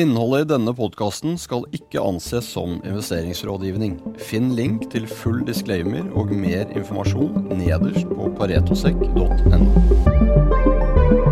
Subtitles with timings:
[0.00, 3.98] Innholdet i denne podkasten skal ikke anses som investeringsrådgivning.
[4.30, 11.29] Finn link til full disclaimer og mer informasjon nederst på paretosekk.no.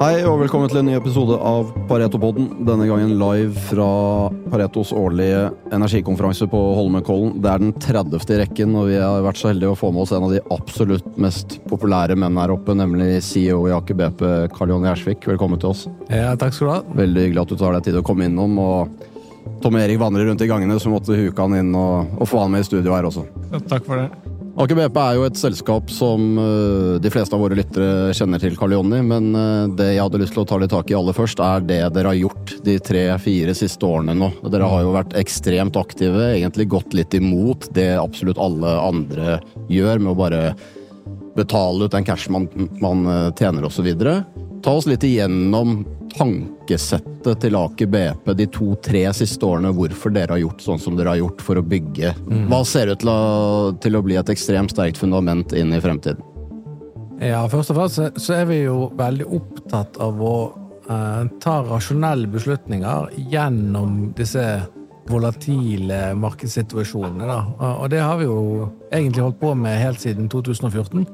[0.00, 2.46] Hei og velkommen til en ny episode av Pareto-podden.
[2.64, 3.88] Denne gangen live fra
[4.48, 7.34] Paretos årlige energikonferanse på Holmenkollen.
[7.44, 8.16] Det er den 30.
[8.32, 10.40] i rekken, og vi har vært så heldige å få med oss en av de
[10.56, 14.24] absolutt mest populære menn her oppe, nemlig CEO i Aker BP,
[14.56, 15.28] Karl Johan Gjersvik.
[15.34, 15.84] Velkommen til oss.
[16.08, 16.80] Ja, takk skal du ha.
[17.04, 18.56] Veldig hyggelig at du tar deg tid å komme innom.
[18.56, 22.46] og Tom Erik vandrer rundt i gangene, så måtte huke han inn og, og få
[22.46, 23.28] han med i studio her også.
[23.50, 24.29] Ja, takk for det.
[24.58, 28.56] Aker BP er jo et selskap som uh, de fleste av våre lyttere kjenner til,
[28.58, 28.98] Karl Jonny.
[29.06, 31.62] Men uh, det jeg hadde lyst til å ta litt tak i aller først, er
[31.68, 34.32] det dere har gjort de tre-fire siste årene nå.
[34.50, 39.38] Dere har jo vært ekstremt aktive, egentlig gått litt imot det absolutt alle andre
[39.70, 40.42] gjør, med å bare
[41.38, 42.50] betale ut den cash man,
[42.82, 43.86] man uh, tjener osv.
[44.60, 50.42] Ta oss litt igjennom tankesettet til Aker BP de to-tre siste årene, hvorfor dere har
[50.42, 52.14] gjort sånn som dere har gjort for å bygge.
[52.50, 53.20] Hva ser ut til å,
[53.82, 56.26] til å bli et ekstremt sterkt fundament inn i fremtiden?
[57.20, 60.34] Ja, først og fremst så, er vi jo veldig opptatt av å
[60.88, 64.44] eh, ta rasjonelle beslutninger gjennom disse
[65.10, 67.26] volatile markedssituasjonene.
[67.28, 67.40] Da.
[67.74, 71.04] Og det har vi jo egentlig holdt på med helt siden 2014.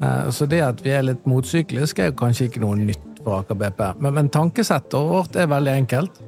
[0.00, 3.58] Eh, så det at vi er litt motsykliske, er kanskje ikke noe nytt for Aker
[3.58, 3.82] BP.
[3.98, 6.20] Men, men tankesettet vårt er veldig enkelt.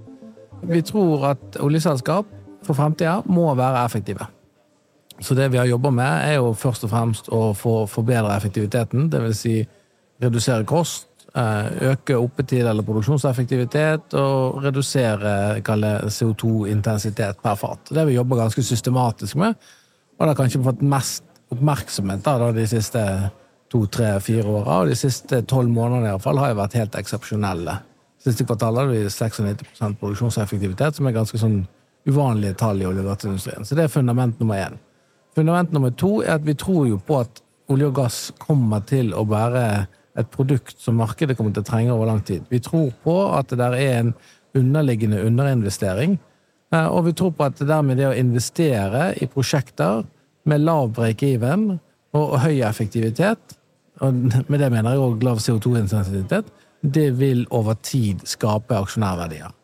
[0.67, 2.33] Vi tror at oljeselskap
[2.67, 4.27] for fremtida må være effektive.
[5.21, 9.09] Så det vi har jobba med, er jo først og fremst å forbedre effektiviteten.
[9.13, 9.39] Dvs.
[9.41, 9.55] Si
[10.21, 17.79] redusere kost, eh, øke oppetid eller produksjonseffektivitet og redusere CO2-intensitet per fat.
[17.91, 19.55] Det vi jobba ganske systematisk med,
[20.19, 23.03] og det har kanskje fått mest oppmerksomhet da, de siste
[23.73, 24.81] to, tre, fire åra.
[24.83, 27.79] Og de siste tolv månedene i hvert fall har jo vært helt eksepsjonelle.
[28.27, 31.61] Siste kvartal hadde vi 96 produksjonseffektivitet, som er ganske sånn
[32.07, 33.67] uvanlige tall i olje- og gassindustrien.
[33.67, 34.79] Så det er fundament nummer én.
[35.37, 39.13] Fundament nummer to er at vi tror jo på at olje og gass kommer til
[39.15, 39.87] å være
[40.17, 42.47] et produkt som markedet kommer til å trenge over lang tid.
[42.49, 44.15] Vi tror på at det der er en
[44.57, 46.17] underliggende underinvestering,
[46.73, 50.07] eh, og vi tror på at det dermed det å investere i prosjekter
[50.49, 51.77] med lav break-even
[52.17, 53.56] og høy effektivitet,
[54.05, 54.15] og
[54.49, 56.51] med det mener jeg òg lav CO2-intensitet,
[56.83, 59.55] det vil over tid skape aksjonærverdier.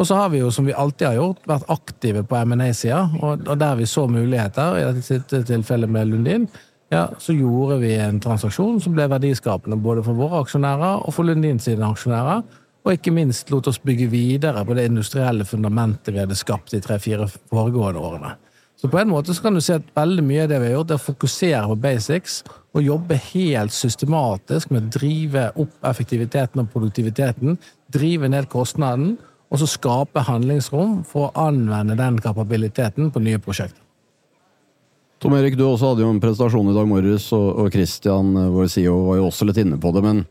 [0.00, 3.44] Og så har vi jo, som vi alltid har gjort, vært aktive på M&A-sida, og,
[3.60, 6.48] der vi så muligheter, i dette tilfellet med Lundin,
[6.90, 11.28] ja, så gjorde vi en transaksjon som ble verdiskapende både for våre aksjonærer og for
[11.28, 12.40] Lundin sine aksjonærer,
[12.80, 16.80] og ikke minst lot oss bygge videre på det industrielle fundamentet vi hadde skapt de
[16.82, 18.32] tre-fire foregående årene.
[18.80, 20.78] Så på en måte så kan du si at veldig mye av det vi har
[20.78, 22.38] gjort, er å fokusere på basics
[22.72, 27.58] og jobbe helt systematisk med å drive opp effektiviteten og produktiviteten,
[27.92, 29.18] drive ned kostnaden,
[29.50, 33.82] og så skape handlingsrom for å anvende den kapabiliteten på nye prosjekter.
[35.20, 38.94] Tom Erik, du også hadde jo en presentasjon i dag morges, og Christian, vår CEO,
[39.10, 40.00] var jo også litt inne på det.
[40.06, 40.22] Men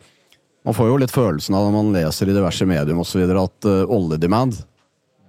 [0.66, 3.22] man får jo litt følelsen av når man leser i diverse medium osv.
[3.30, 4.58] at uh, oljedemand,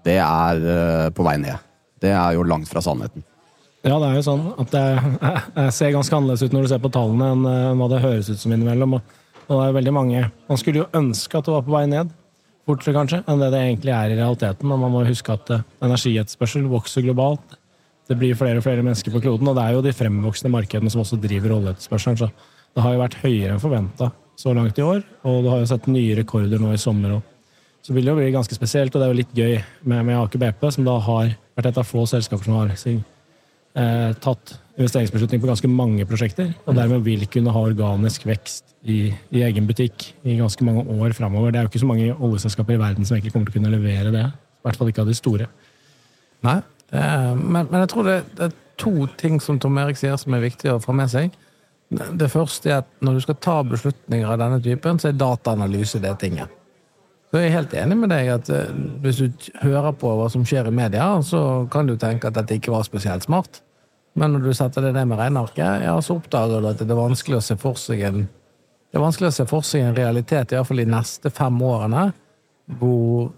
[0.09, 1.70] det er uh, på vei ned.
[2.01, 3.25] Det er jo langt fra sannheten.
[3.81, 6.93] Ja, det er jo sånn at det, ser ganske annerledes ut når du ser på
[6.93, 8.99] tallene enn uh, hva det høres ut som innimellom.
[9.01, 12.13] Og det er veldig mange Man skulle jo ønske at det var på vei ned,
[12.69, 14.69] fortere kanskje, enn det det egentlig er i realiteten.
[14.71, 17.57] Og man må huske at energietterspørsel vokser globalt
[18.11, 20.91] det blir flere og flere mennesker på kloden, og det er jo de fremvoksende markedene
[20.91, 22.17] som også driver oljeetterspørselen.
[22.19, 22.27] Så
[22.75, 24.09] det har jo vært høyere enn forventa
[24.41, 27.21] så langt i år, og du har jo sett nye rekorder nå i sommer.
[27.21, 27.23] òg.
[27.87, 30.19] så vil det jo bli ganske spesielt, og det er jo litt gøy med, med
[30.19, 35.43] Aker BP, som da har vært et av få selskaper som har eh, tatt investeringsbeslutning
[35.43, 40.11] på ganske mange prosjekter, og dermed vil kunne ha organisk vekst i, i egen butikk
[40.25, 41.53] i ganske mange år framover.
[41.53, 43.75] Det er jo ikke så mange oljeselskaper i verden som egentlig kommer til å kunne
[43.75, 44.27] levere det.
[44.31, 45.49] I hvert fall ikke av de store.
[46.45, 46.57] Nei,
[46.91, 50.45] men, men, jeg tror det, det, er to ting som Tom Erik sier som er
[50.45, 51.37] viktig å få med seg.
[51.91, 56.01] Det første er at når du skal ta beslutninger av denne typen, så er dataanalyse
[56.03, 56.60] det tinget.
[57.31, 58.71] Så jeg er helt enig med deg at eh,
[59.05, 62.59] hvis du hører på hva som skjer i media, så kan du tenke at dette
[62.59, 63.63] ikke var spesielt smart.
[64.19, 66.99] Men når du setter det ned med regnearket, ja, så oppdager du at det er
[66.99, 68.25] vanskelig å se for seg en
[68.91, 72.09] det er vanskelig å se for seg en realitet, iallfall de neste fem årene,
[72.81, 73.29] hvor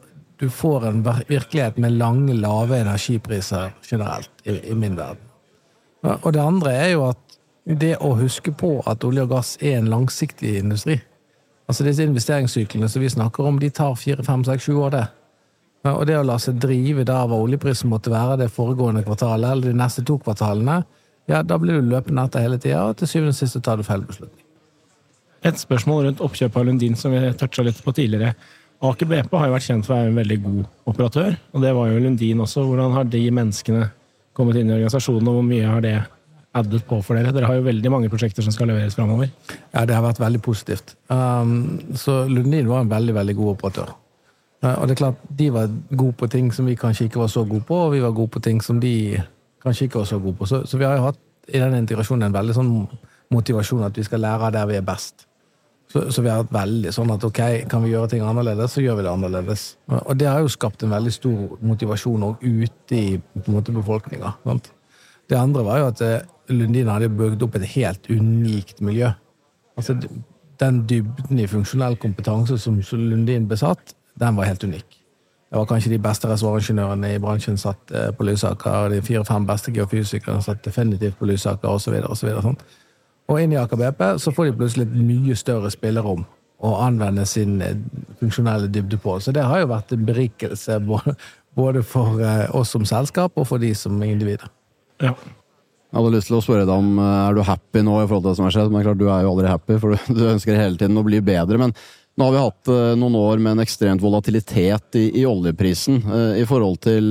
[0.41, 5.29] du får en virkelighet med lange, lave energipriser generelt, i, i min verden.
[6.15, 7.37] Og det andre er jo at
[7.69, 10.97] det å huske på at olje og gass er en langsiktig industri.
[11.73, 15.05] Altså Disse investeringssyklene som vi snakker om, de tar fire, fem, seks, sju år, det.
[15.89, 19.73] Og det å la seg drive da hva oljeprisen måtte være det foregående kvartalet, eller
[19.73, 20.83] de neste to kvartalene,
[21.31, 23.87] ja, da blir du løpende etter hele tida, og til syvende og sist tar du
[23.87, 24.45] feil beslutning.
[25.49, 28.37] Et spørsmål rundt oppkjøpet av Lundin som vi toucha litt på tidligere.
[28.85, 31.73] Aker BP har jo vært kjent for å være en veldig god operatør, og det
[31.79, 32.67] var jo Lundin også.
[32.69, 33.89] Hvordan har de menneskene
[34.37, 35.97] kommet inn i organisasjonen, og hvor mye har det
[36.58, 37.32] addet på for dere?
[37.32, 39.31] Dere har jo veldig mange prosjekter som skal leveres framover.
[39.72, 40.94] Ja, det har vært veldig positivt.
[41.08, 43.94] Um, så Lundin var en veldig, veldig god operatør.
[44.62, 47.43] Og det er klart, de var gode på ting som vi kanskje ikke var så
[47.43, 49.19] gode på, og vi var gode på ting som de
[49.62, 50.46] kanskje ikke var så gode på.
[50.46, 51.19] Så, så vi har jo hatt
[51.50, 52.70] i den integrasjonen en veldig sånn
[53.34, 55.26] motivasjon at vi skal lære av der vi er best.
[55.93, 58.84] Så, så, vi har hatt veldig sånn at ok, kan vi gjøre ting annerledes, så
[58.84, 59.64] gjør vi det annerledes.
[59.99, 64.32] Og det har jo skapt en veldig stor motivasjon òg ute i på befolkninga.
[65.28, 69.12] Det andre var jo at eh, Lundin hadde bygd opp et helt unikt miljø.
[69.77, 69.97] Altså,
[70.61, 74.99] Den dybden i funksjonell kompetanse som Lundin besatt, den var helt unik.
[75.53, 79.47] Det var kanskje de beste reservoaringeniørene i bransjen satt eh, på Lysaker, og de fire-fem
[79.47, 81.99] beste geofysikerne satt definitivt på Lysaker, osv.
[82.41, 82.56] Sånn.
[83.29, 86.25] Og inn i Aker BP så får de plutselig et mye større spillerom
[86.62, 87.77] å anvende sin eh,
[88.21, 89.19] funksjonelle dybde på.
[89.21, 90.79] Så det har jo vært en berikelse
[91.59, 94.49] både for eh, oss som selskap og for de som individer.
[95.03, 95.12] Ja.
[95.93, 98.25] Jeg hadde lyst til å spørre deg om eh, er du happy nå i forhold
[98.25, 98.73] til det som har skjedd.
[98.73, 101.61] Men klart, du er jo aldri happy, for du ønsker hele tiden å bli bedre.
[101.61, 101.75] Men
[102.17, 106.03] nå har vi hatt noen år med en ekstremt volatilitet i, i oljeprisen
[106.37, 107.06] i forhold til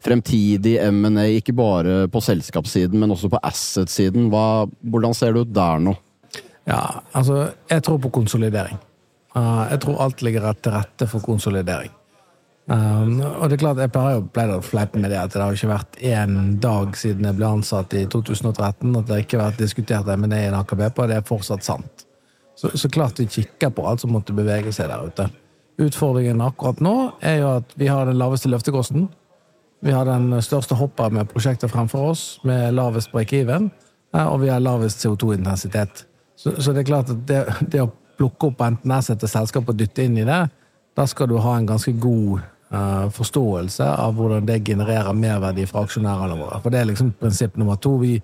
[0.00, 4.30] fremtidig M&A, ikke bare på selskapssiden, men også på asset-siden.
[4.32, 5.92] Hvordan ser det ut der nå?
[6.68, 6.80] Ja,
[7.12, 8.80] altså, jeg tror på konsolidering.
[9.36, 11.92] Jeg tror alt ligger til rette for konsolidering.
[12.68, 15.40] Um, og det er klart, Jeg pleier jo pleid å fleipe med det at det
[15.40, 19.46] har ikke vært én dag siden jeg ble ansatt i 2013 at det ikke har
[19.46, 22.04] vært diskutert M&A i en AKBP, og det er fortsatt sant.
[22.58, 25.28] Så, så klart vi kikker på alt som måtte bevege seg der ute.
[25.80, 26.94] Utfordringen akkurat nå
[27.24, 29.08] er jo at vi har den laveste løftekosten.
[29.80, 33.70] Vi har den største hopper med prosjekter fremfor oss, med lavest break-even,
[34.12, 36.04] og vi har lavest CO2-intensitet.
[36.36, 37.40] Så, så, det er klart at det,
[37.72, 40.42] det å plukke opp enten asset til selskap og dytte inn i det,
[40.98, 46.36] da skal du ha en ganske god forståelse av hvordan det genererer merverdi fra aksjonærene
[46.36, 46.58] våre.
[46.60, 47.94] For det er liksom prinsipp nummer to.
[48.02, 48.18] Vi,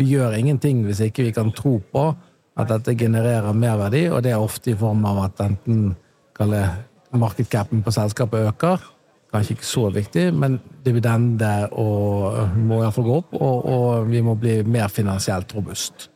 [0.00, 2.06] vi gjør ingenting hvis ikke vi kan tro på
[2.60, 5.94] at dette genererer merverdi, og det er ofte i form av at enten
[7.12, 8.82] markedscapen på selskapet øker,
[9.32, 14.34] kanskje ikke så viktig, men dividende og, må iallfall gå opp, og, og, vi må
[14.36, 16.08] bli mer finansielt robust.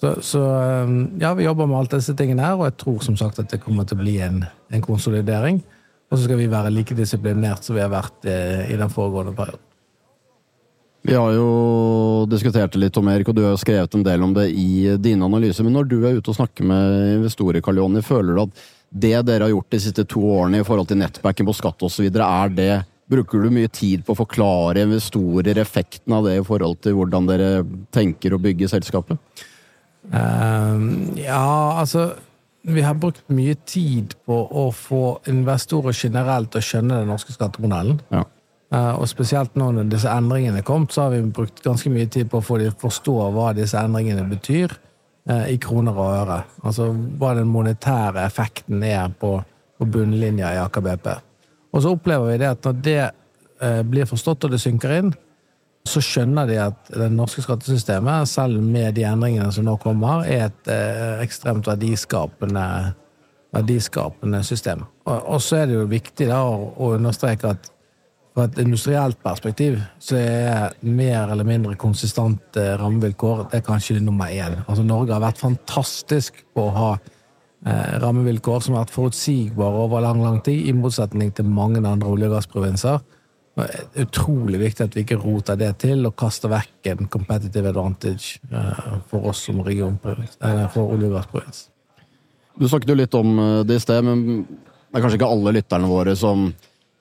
[0.00, 0.42] Så, så,
[0.84, 3.52] um, ja, vi jobber med alt disse tingene her, og jeg tror som sagt at
[3.52, 4.42] det kommer til å bli en,
[4.72, 5.62] en konsolidering.
[6.06, 9.34] Og så skal vi være like disiplinert som vi har vært eh, i den foregående
[9.36, 9.62] perioden.
[11.06, 14.24] Vi har jo diskutert det litt om Erik, og du har jo skrevet en del
[14.26, 15.62] om det i dine analyser.
[15.62, 19.14] Men når du er ute og snakker med investorer, Karl Jonny, føler du at det
[19.28, 22.54] dere har gjort de siste to årene i forhold til nettbacken på skatt osv., er
[22.54, 22.74] det
[23.06, 27.28] Bruker du mye tid på å forklare investorer effekten av det i forhold til hvordan
[27.28, 27.50] dere
[27.94, 29.20] tenker å bygge selskapet?
[30.10, 31.44] Uh, ja,
[31.78, 32.08] altså
[32.66, 37.34] Vi har brukt mye tid på å få investorer generelt til å skjønne den norske
[37.34, 38.00] skattemodellen.
[38.10, 38.24] Ja.
[38.74, 42.08] Uh, og spesielt nå når disse endringene er kommet, så har vi brukt ganske mye
[42.10, 44.74] tid på å få dem til å forstå hva disse endringene betyr.
[45.26, 46.36] Eh, i kroner og øre.
[46.62, 49.32] Altså hva den monetære effekten er på,
[49.74, 51.08] på bunnlinja i Aker BP.
[51.74, 55.10] Og så opplever vi det at når det eh, blir forstått og det synker inn,
[55.88, 60.48] så skjønner de at det norske skattesystemet, selv med de endringene som nå kommer, er
[60.48, 62.66] et eh, ekstremt verdiskapende,
[63.54, 64.84] verdiskapende system.
[65.06, 67.72] Og, og, så er det jo viktig da, å, å understreke at
[68.36, 74.28] fra et industrielt perspektiv så er mer eller mindre konsistente rammevilkår det er kanskje nummer
[74.28, 74.58] én.
[74.66, 80.04] Altså, Norge har vært fantastisk på å ha eh, rammevilkår som har vært forutsigbare over
[80.04, 83.00] lang lang tid, i motsetning til mange andre olje- og gassprovinser.
[83.56, 87.70] Det er utrolig viktig at vi ikke roter det til og kaster vekk en competitive
[87.72, 90.20] advantage eh, for oss som region, for
[92.56, 95.56] Du snakket jo litt om eh, det i sted, men det er kanskje ikke alle
[95.56, 96.50] lytterne våre som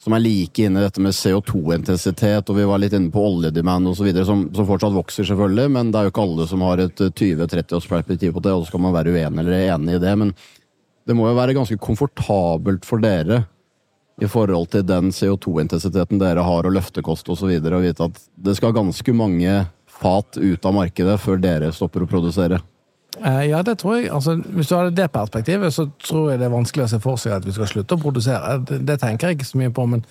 [0.05, 3.89] som er like inne i dette med CO2-intensitet, og vi var litt inne på oljedemand
[3.89, 7.01] osv., som, som fortsatt vokser, selvfølgelig, men det er jo ikke alle som har et
[7.07, 10.13] 20-30-årsperspektiv eh, på det, og så skal man være uenig eller enig i det.
[10.21, 10.35] Men
[11.09, 13.47] det må jo være ganske komfortabelt for dere
[14.21, 18.75] i forhold til den CO2-intensiteten dere har, og løftekost osv., og vite at det skal
[18.75, 22.61] ganske mange fat ut av markedet før dere stopper å produsere.
[23.23, 24.11] Eh, ja, det tror jeg.
[24.11, 27.19] Altså, hvis du har det perspektivet, så tror jeg det er vanskelig å se for
[27.19, 28.57] seg at vi skal slutte å produsere.
[28.67, 30.03] Det, det tenker jeg ikke så mye på, men,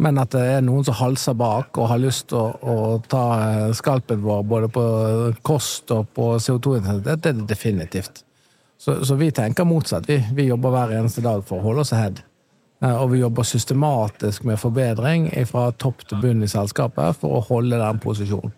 [0.00, 2.78] men, at det er noen som halser bak og har lyst til å, å,
[3.08, 4.86] ta eh, skalpen vår både på
[5.44, 8.24] kost og på CO2-intensitet, det er det definitivt.
[8.78, 10.06] Så, så, vi tenker motsatt.
[10.08, 12.22] Vi, vi, jobber hver eneste dag for å holde oss ahead.
[12.84, 17.44] Eh, og vi jobber systematisk med forbedring fra topp til bunn i selskapet for å
[17.48, 18.54] holde den posisjonen.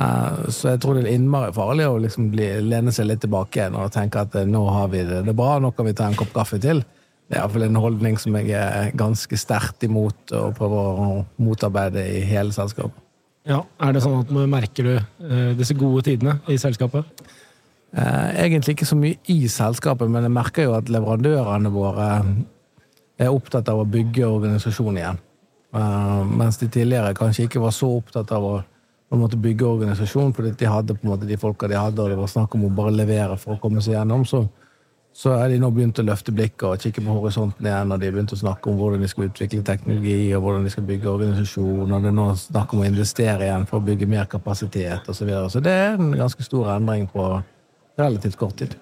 [0.00, 3.60] Eh, så jeg tror det er innmari farlig å liksom bli, lene seg litt tilbake
[3.60, 5.96] igjen og tenke at eh, nå har vi det, det er bra, nå kan vi
[5.98, 6.80] ta en kopp kaffe til.
[7.28, 12.02] Det er iallfall en holdning som jeg er ganske sterkt imot og prøver å motarbeide
[12.18, 12.98] i hele selskapet.
[13.48, 17.08] Ja, Er det sånn at merker du disse gode tidene i selskapet?
[17.90, 22.10] Egentlig ikke så mye i selskapet, men jeg merker jo at leverandørene våre
[23.20, 25.20] er opptatt av å bygge organisasjonen igjen.
[25.72, 28.56] Uh, mens de tidligere kanskje ikke var så opptatt av å,
[29.12, 32.18] å bygge organisasjon, fordi de hadde på en måte de folka de hadde, og det
[32.18, 34.26] var snakk om å bare levere for å komme seg gjennom.
[34.28, 34.42] Så,
[35.16, 38.10] så er de nå begynt å løfte blikket og kikke på horisonten igjen, og de
[38.10, 41.12] har begynt å snakke om hvordan de skal utvikle teknologi, og hvordan de skal bygge
[41.16, 45.08] organisasjon, og det er nå snakk om å investere igjen for å bygge mer kapasitet
[45.08, 45.22] osv.
[45.22, 45.50] Så, videre.
[45.56, 47.28] så det er en ganske stor endring på
[48.00, 48.76] relativt kort tid.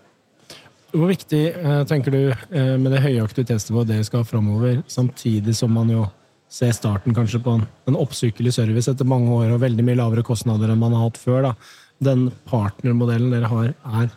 [0.90, 5.54] Hvor viktig eh, tenker du eh, med det høye aktivitetsnivået dere skal ha framover, samtidig
[5.58, 6.06] som man jo
[6.50, 10.26] ser starten kanskje på en, en oppsykelig service etter mange år og veldig mye lavere
[10.26, 11.50] kostnader enn man har hatt før?
[11.50, 11.54] da.
[12.02, 14.10] Den partnermodellen dere har, er?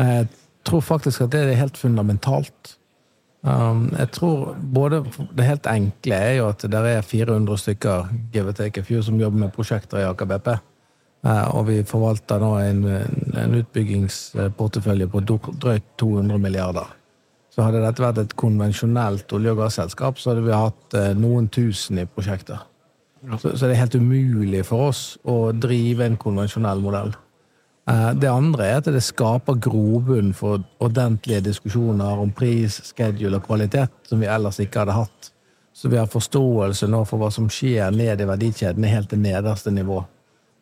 [0.00, 0.28] Jeg
[0.66, 2.76] tror faktisk at det er helt fundamentalt.
[3.42, 5.00] Um, jeg tror både
[5.34, 9.20] Det helt enkle er jo at det er 400 stykker give take a few, som
[9.20, 10.52] jobber med prosjekter i Aker BP.
[11.22, 12.82] Eh, og vi forvalter nå en,
[13.38, 16.90] en utbyggingsportefølje på drøyt 200 milliarder.
[17.52, 21.50] Så hadde dette vært et konvensjonelt olje- og gasselskap, så hadde vi hatt eh, noen
[21.52, 22.64] tusen i prosjekter.
[23.38, 27.12] Så, så det er helt umulig for oss å drive en konvensjonell modell.
[27.90, 33.46] Eh, det andre er at det skaper grobunn for ordentlige diskusjoner om pris, schedule og
[33.46, 35.30] kvalitet, som vi ellers ikke hadde hatt.
[35.72, 39.72] Så vi har forståelse nå for hva som skjer ned i verdikjeden, helt til nederste
[39.74, 40.02] nivå.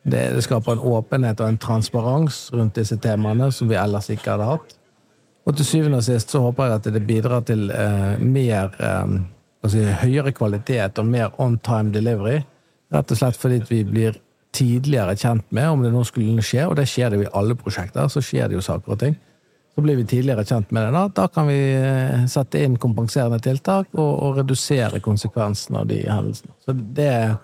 [0.03, 4.33] Det, det, skaper en åpenhet og en transparens rundt disse temaene som vi ellers ikke
[4.33, 4.73] hadde hatt.
[5.45, 9.13] Og til syvende og sist så håper jeg at det bidrar til eh, mer eh,
[9.61, 12.41] altså høyere kvalitet og mer on time delivery.
[12.93, 14.17] Rett og slett fordi vi blir
[14.51, 17.55] tidligere kjent med om det nå skulle skje, og det skjer det jo i alle
[17.55, 18.09] prosjekter.
[18.11, 19.15] Så skjer det jo saker og ting.
[19.71, 20.91] Så blir vi tidligere kjent med det.
[20.97, 26.01] Da, da kan vi eh, sette inn kompenserende tiltak og, og redusere konsekvensene av de
[26.09, 26.57] hendelsene.
[26.65, 27.37] Så det er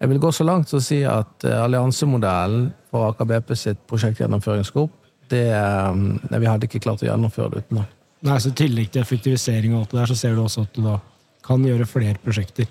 [0.00, 3.82] jeg vil gå så langt som å si at uh, alliansemodellen for Aker BP sitt
[3.90, 4.94] prosjektgjennomføringsgrupp,
[5.32, 7.86] det, um, Vi hadde ikke klart å gjennomføre det uten det.
[8.26, 10.76] Nei, så I tillegg til effektivisering og alt det der, så ser du også at
[10.76, 10.98] du da
[11.46, 12.68] kan gjøre flere prosjekter?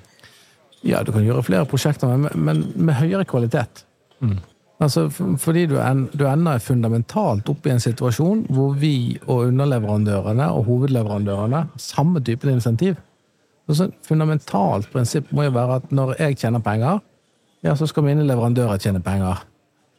[0.85, 3.83] Ja, du kan gjøre flere prosjekter, men, men med høyere kvalitet.
[4.21, 4.37] Mm.
[4.83, 10.49] Altså, fordi du, en, du ender fundamentalt opp i en situasjon hvor vi og underleverandørene
[10.51, 12.99] og hovedleverandørene samme type insentiv.
[13.71, 16.99] Så fundamentalt prinsipp må jo være at når jeg tjener penger,
[17.65, 19.41] ja, så skal mine leverandører tjene penger.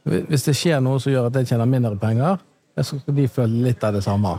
[0.06, 2.38] Hvis det skjer noe som gjør at jeg tjener mindre penger,
[2.76, 4.36] så skal de føle litt av det samme.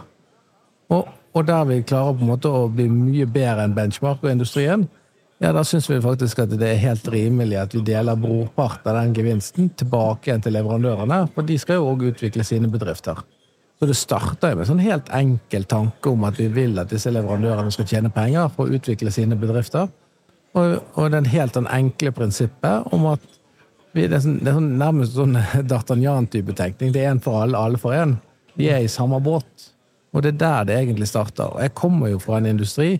[0.93, 4.31] Og, og, der vi klarer på en måte å bli mye bedre enn benchmark og
[4.31, 4.85] industrien,
[5.43, 9.01] ja, da syns vi faktisk at det er helt rimelig at vi deler brorpart av
[9.01, 13.19] den gevinsten tilbake igjen til leverandørene, for de skal jo òg utvikle sine bedrifter.
[13.77, 17.11] Så det starta med en sånn helt enkel tanke om at vi vil at disse
[17.13, 19.91] leverandørene skal tjene penger for å utvikle sine bedrifter.
[20.55, 23.25] Og, og den helt den enkle prinsippet om at
[23.93, 25.37] vi, det, er sånn, det er sånn, nærmest sånn
[25.69, 26.93] D'Artagnan-type tenkning.
[26.95, 28.17] Det er én for alle, alle for én.
[28.57, 29.69] Vi er i samme båt.
[30.15, 31.51] Og det er der det egentlig starter.
[31.53, 32.97] Og jeg kommer jo fra en industri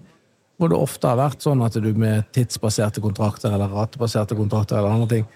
[0.57, 4.95] hvor det ofte har vært sånn at du med tidsbaserte kontrakter eller ratebaserte kontrakter eller
[4.95, 5.27] andre ting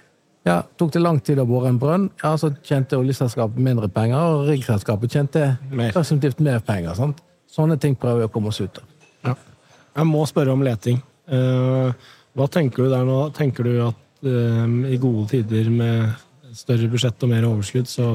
[0.43, 4.17] ja, Tok det lang tid å bore en brønn, ja, så tjente oljeselskapet mindre penger,
[4.17, 5.43] og riggselskapet tjente
[5.93, 6.95] presumptivt mer penger.
[6.97, 7.21] Sant?
[7.51, 8.87] Sånne ting prøver vi å komme oss ut av.
[9.27, 9.35] Ja.
[9.99, 10.97] Jeg må spørre om leting.
[11.31, 11.91] Uh,
[12.37, 13.21] hva tenker du der nå?
[13.35, 16.11] Tenker du at uh, i gode tider med
[16.55, 18.13] større budsjett og mer overskudd, så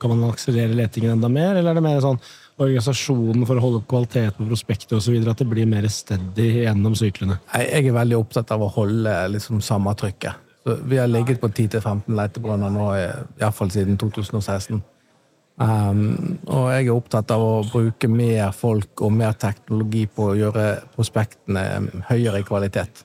[0.00, 2.18] kan man akselerere letingen enda mer, eller er det mer sånn
[2.56, 6.96] organisasjonen for å holde opp kvalitet på prospektet osv., at det blir mer steady gjennom
[6.98, 7.38] syklene?
[7.52, 10.42] Jeg er veldig opptatt av å holde liksom, samme trykket.
[10.66, 12.88] Vi har ligget på 10-15 letebrønner nå,
[13.38, 14.80] iallfall siden 2016.
[15.56, 20.36] Um, og jeg er opptatt av å bruke mer folk og mer teknologi på å
[20.36, 21.62] gjøre prospektene
[22.10, 23.04] høyere i kvalitet.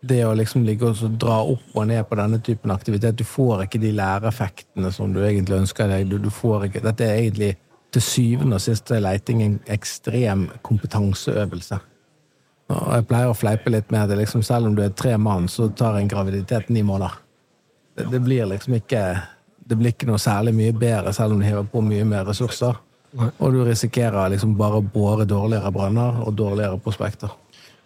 [0.00, 3.64] Det å liksom ligge og dra opp og ned på denne typen aktivitet Du får
[3.64, 6.06] ikke de læreeffektene som du egentlig ønsker deg.
[6.06, 7.56] Du, du ikke, dette er egentlig
[7.90, 11.80] til syvende og sist leiting en ekstrem kompetanseøvelse.
[12.68, 15.48] Og jeg pleier å fleipe litt med at liksom, selv om du er tre mann,
[15.48, 17.16] så tar en graviditet ni måneder.
[17.96, 19.02] Det, det, blir liksom ikke
[19.68, 22.78] Det blir ikke noe særlig mye bedre selv om du hever på mye mer ressurser.
[23.16, 27.32] Og du risikerer liksom bare å bore dårligere brønner og dårligere prospekter.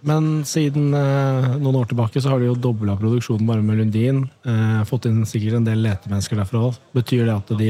[0.03, 4.25] Men siden eh, noen år tilbake så har du jo dobla produksjonen bare med Lundin.
[4.43, 6.81] Eh, fått inn sikkert en del letemennesker derfra òg.
[6.99, 7.69] Betyr det at de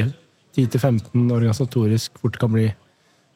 [0.57, 2.71] 10-15 organisatorisk fort kan bli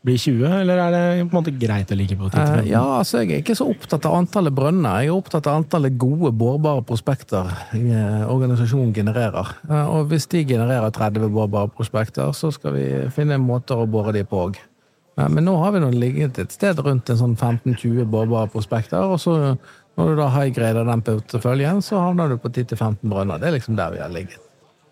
[0.07, 2.61] bli 20, eller er det på en måte greit å ligge på 35?
[2.63, 5.03] uh, Ja, altså Jeg er ikke så opptatt av antallet brønner.
[5.03, 9.53] Jeg er opptatt av antallet gode, bårbare prospekter uh, organisasjonen genererer.
[9.67, 14.15] Uh, og hvis de genererer 30 bårbare prospekter, så skal vi finne måter å bore
[14.17, 14.63] de på òg.
[15.17, 19.01] Ja, Men nå har vi nå ligget et sted rundt en sånn 15-20 bårbare prospekter,
[19.01, 19.57] og så
[19.97, 23.41] når du da high-grader den porteføljen, så havner du på 10-15 brønner.
[23.41, 24.43] Det er liksom der vi har ligget.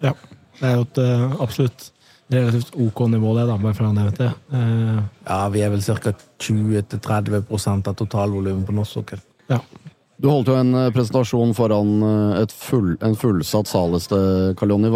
[0.04, 0.14] Ja.
[0.60, 1.90] Det er jo et uh, absolutt
[2.32, 4.30] relativt ok nivå, det, da, bare for å ha nevnt det.
[4.56, 5.00] Eh.
[5.26, 6.14] Ja, vi er vel ca.
[6.44, 9.24] 20-30% av totalvolumet på norsk sokkel.
[9.52, 9.60] ja.
[10.16, 14.16] Du holdt jo en eh, presentasjon foran eh, et full, en fullsatt Saleste,
[14.58, 14.90] Karl Jonny.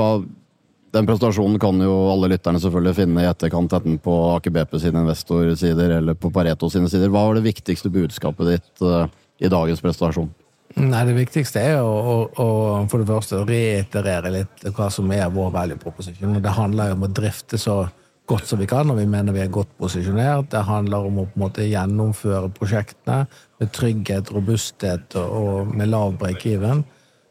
[0.95, 5.03] Den presentasjonen kan jo alle lytterne selvfølgelig finne i etterkant, enten på Aker BP sine
[5.05, 7.11] investorsider eller på Pareto sine sider.
[7.13, 9.11] Hva var det viktigste budskapet ditt eh,
[9.43, 10.31] i dagens presentasjon?
[10.77, 12.49] Nei, Det viktigste er å, å,
[12.91, 16.37] for det første reiterere litt hva som er vår value proposition.
[16.43, 17.87] Det handler om å drifte så
[18.29, 20.51] godt som vi kan, og vi mener vi er godt posisjonert.
[20.53, 23.25] Det handler om å på en måte gjennomføre prosjektene
[23.59, 26.85] med trygghet, robusthet og, med lav break-even.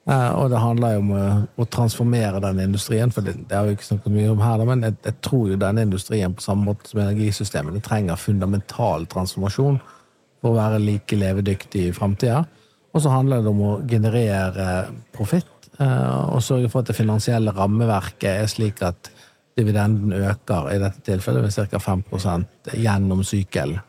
[0.07, 3.77] Eh, og det handler jo om å, transformere den industrien, for det, det har vi
[3.77, 6.89] ikke snakket mye om her, men jeg, jeg tror jo denne industrien på samme måte
[6.89, 9.81] som energisystemet trenger fundamental transformasjon
[10.41, 12.45] for å være like levedyktig i framtida.
[12.95, 14.67] Og så handler det om å generere
[15.15, 19.11] profitt eh, og sørge for at det finansielle rammeverket er slik at
[19.57, 21.79] dividenden øker, i dette tilfellet med ca.
[21.81, 22.03] 5
[22.77, 23.81] gjennom sykelen.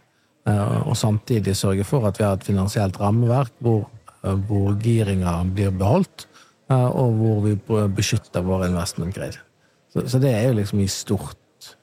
[0.48, 3.88] Eh, Og samtidig sørge for at vi har et finansielt rammeverk hvor,
[4.24, 6.26] eh, hvor giringa blir beholdt,
[6.70, 7.54] eh, og hvor vi
[7.88, 9.38] beskytter vår investment grade.
[9.92, 11.36] Så, så det er jo liksom i stort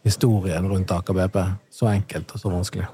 [0.06, 1.38] historien rundt Aker BP.
[1.72, 2.88] Så enkelt og så vanskelig.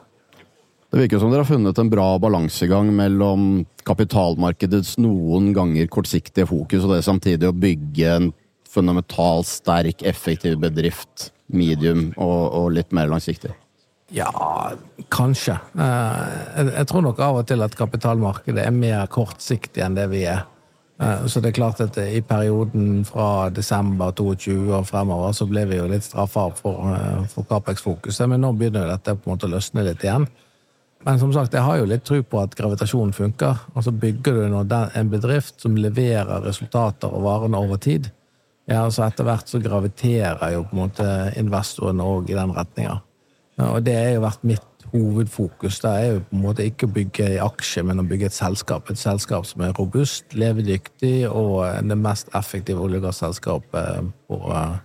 [0.91, 6.83] Det virker som dere har funnet en bra balansegang mellom kapitalmarkedets noen ganger kortsiktige fokus
[6.83, 8.27] og det samtidig å bygge en
[8.71, 13.53] fundamentalt sterk, effektiv bedrift, medium og, og litt mer langsiktig.
[14.11, 14.27] Ja,
[15.07, 15.55] kanskje.
[15.79, 20.25] Eh, Jeg, tror nok av og til at kapitalmarkedet er mer kortsiktig enn det vi
[20.27, 20.43] er.
[20.99, 25.63] Eh, Så det er klart at i perioden fra desember 22 og fremover så ble
[25.71, 29.37] vi jo litt straffa for, eh, for Capex-fokuset, men nå begynner jo dette på en
[29.37, 30.27] måte å løsne litt igjen.
[31.05, 33.61] Men som sagt, jeg har jo litt tro på at gravitasjonen funker.
[33.73, 38.11] Og så Bygger du en bedrift som leverer resultater og varene over tid,
[38.69, 41.07] ja, så etter hvert så graviterer jo på en måte
[41.39, 42.99] investorene òg i den retninga.
[43.57, 45.79] Ja, Og det har jo vært mitt hovedfokus.
[45.81, 48.37] Det er jo på en måte ikke å bygge i aksje, men å bygge et
[48.37, 48.89] selskap.
[48.91, 54.79] Et selskap som er robust, levedyktig og det mest effektive olje- og gasselskapet på eh,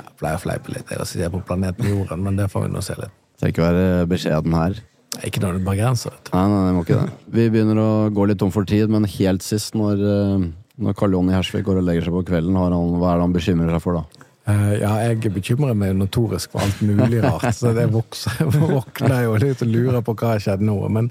[0.00, 2.46] Jeg pleier å fleipe litt, jeg sier si det er på planeten Jorden, men det
[2.48, 3.16] får vi nå se litt.
[3.40, 4.78] Trenger ikke være beskjeden her.
[5.26, 6.14] Ikke når det bare grenser.
[6.30, 7.14] Nei, nei, det må ikke det.
[7.34, 10.44] Vi begynner å gå litt tom for tid, men helt sist, når, eh,
[10.80, 13.26] når Karl Jonny Hersvik går og legger seg på kvelden, har han, hva er det
[13.26, 14.26] han bekymrer seg for da?
[14.50, 18.40] Eh, ja, jeg bekymrer meg notorisk for alt mulig rart, så det vokser,
[18.72, 20.78] våkner jo litt og lurer på hva har skjedd nå.
[20.94, 21.10] Men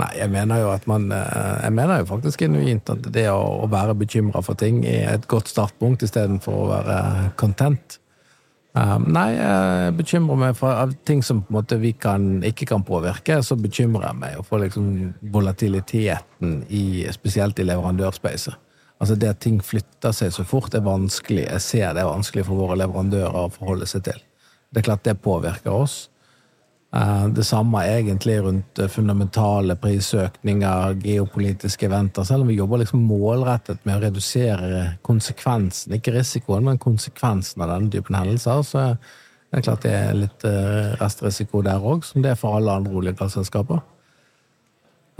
[0.00, 3.42] nei, jeg mener jo at man eh, Jeg mener jo faktisk genuint at det å,
[3.62, 6.96] å være bekymra for ting er et godt startpunkt istedenfor å være
[7.40, 8.00] content.
[8.72, 13.56] Eh, nei, jeg bekymrer meg for ting som måte vi kan, ikke kan påvirke, så
[13.60, 14.86] bekymrer jeg meg for liksom
[15.34, 18.56] volatiliteten i, spesielt i leverandørspacet.
[19.02, 21.48] Altså Det at ting flytter seg så fort, er vanskelig.
[21.48, 24.20] Jeg ser det er vanskelig for våre leverandører å forholde seg til.
[24.72, 26.06] Det er klart det påvirker oss.
[26.96, 32.24] Eh, Det samme egentlig rundt eh, fundamentale prisøkninger, geopolitiske eventer.
[32.24, 37.72] Selv om vi jobber liksom målrettet med å redusere konsekvensen, ikke risikoen, men konsekvensen av
[37.72, 42.22] denne typen hendelser, så er det klart det er litt eh, restrisiko der òg, som
[42.22, 43.80] det er for alle andre olje- En.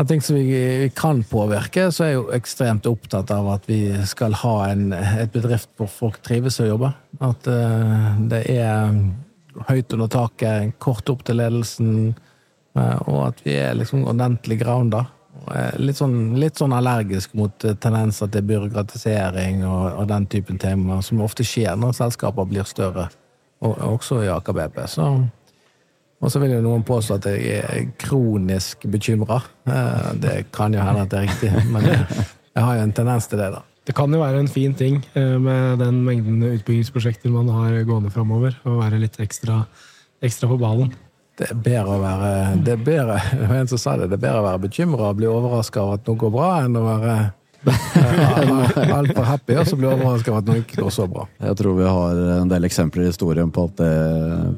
[0.08, 4.34] Ting som vi, kan påvirke, så er jeg jo ekstremt opptatt av at vi skal
[4.40, 6.90] ha en, et bedrift hvor folk trives å jobbe.
[7.22, 7.46] At
[8.32, 8.96] det er
[9.68, 12.14] høyt under taket, kort opp til ledelsen,
[12.78, 15.06] eh, og at vi er liksom ordentlig grounda.
[15.48, 20.60] Er Litt sånn, litt sånn allergisk mot eh, tendenser til byråkratisering og, og den typen
[20.62, 23.08] temaer, som ofte skjer når selskaper blir større,
[23.64, 24.82] og, også i Aker BP.
[24.90, 25.12] Så
[26.22, 29.40] og så vil jo noen påstå at jeg er kronisk bekymra.
[30.22, 33.42] Det kan jo hende at det er riktig, men jeg har jo en tendens til
[33.42, 33.64] det, da.
[33.82, 38.12] Det kan jo være en fin ting eh, med den mengden utbyggingsprosjekter man har gående
[38.14, 39.64] framover, å være litt ekstra,
[40.22, 40.92] ekstra på ballen.
[41.40, 43.18] Det er bedre å være Det er bedre,
[43.58, 46.06] en som sa det, det er bedre å være bekymra og bli overraska over at
[46.06, 47.16] noe går bra, enn å være
[47.72, 51.26] eh, altfor happy og så bli overraska over at noe ikke går så bra.
[51.42, 53.92] Jeg tror vi har en del eksempler i historien på at det,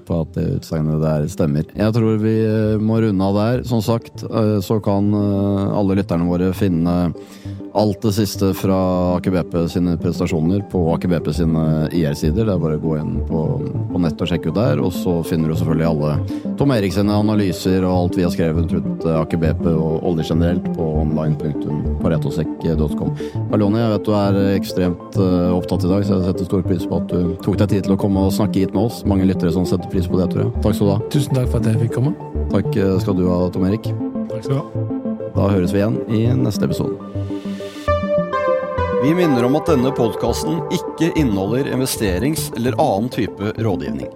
[0.05, 1.65] på at det utsagnet der stemmer.
[1.73, 3.65] Jeg tror vi eh, må runde av der.
[3.73, 4.21] Som sagt,
[4.69, 7.15] så kan alle lytterne våre finne
[7.75, 8.77] alt det siste fra
[9.17, 12.47] Aker BP sine prestasjoner på Aker BP sine IR-sider.
[12.47, 13.41] Det er bare å gå inn på,
[13.91, 14.81] på nett og sjekke ut der.
[14.85, 16.11] Og så finner du selvfølgelig alle
[16.61, 20.67] Tom Erik sine analyser og alt vi har skrevet rundt Aker BP og olje generelt
[20.77, 23.11] på online.paretosek.com.
[23.51, 26.85] Carloni, jeg vet du er ekstremt eh, opptatt i dag, så jeg setter stor pris
[26.91, 28.97] på at du tok deg tid til å komme og snakke hit med oss.
[29.09, 30.53] Mange lyttere som setter pris på det, tror jeg.
[30.61, 30.99] Takk skal du ha.
[31.15, 32.13] Tusen takk for at jeg fikk komme.
[32.55, 32.71] Takk
[33.03, 33.87] skal du ha, Tom Erik.
[34.31, 34.65] Takk skal du ha.
[35.35, 36.95] Da høres vi igjen i neste episode.
[39.05, 44.09] Vi minner om at denne podkasten ikke inneholder investerings- eller annen type rådgivning.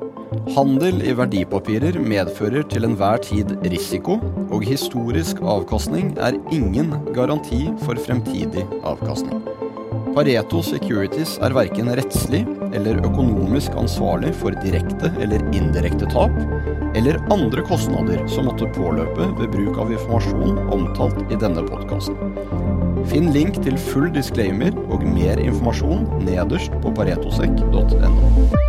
[0.55, 4.17] Handel i verdipapirer medfører til enhver tid risiko,
[4.49, 9.45] og historisk avkastning er ingen garanti for fremtidig avkastning.
[10.17, 16.33] Pareto Securities er verken rettslig eller økonomisk ansvarlig for direkte eller indirekte tap,
[16.97, 22.17] eller andre kostnader som måtte påløpe ved bruk av informasjon omtalt i denne podkasten.
[23.07, 28.68] Finn link til full disclaimer og mer informasjon nederst på paretosek.no.